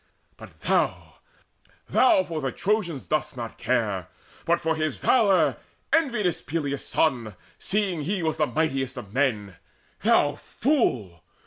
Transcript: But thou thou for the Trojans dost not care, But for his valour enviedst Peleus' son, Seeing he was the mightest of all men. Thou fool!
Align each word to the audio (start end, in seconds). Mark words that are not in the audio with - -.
But 0.35 0.61
thou 0.61 1.17
thou 1.87 2.23
for 2.23 2.41
the 2.41 2.51
Trojans 2.51 3.05
dost 3.05 3.37
not 3.37 3.59
care, 3.59 4.07
But 4.45 4.59
for 4.59 4.75
his 4.75 4.97
valour 4.97 5.57
enviedst 5.93 6.47
Peleus' 6.47 6.87
son, 6.87 7.35
Seeing 7.59 8.01
he 8.01 8.23
was 8.23 8.37
the 8.37 8.47
mightest 8.47 8.97
of 8.97 9.09
all 9.09 9.13
men. 9.13 9.57
Thou 9.99 10.33
fool! 10.37 11.21